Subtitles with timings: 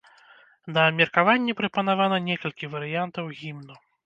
[0.77, 3.81] На абмеркаванне прапанавана некалькі варыянтаў гімну.